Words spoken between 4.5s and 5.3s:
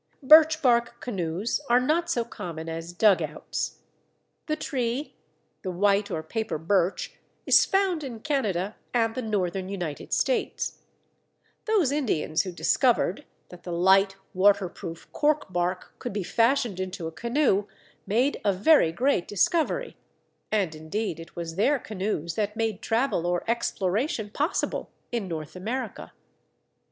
tree,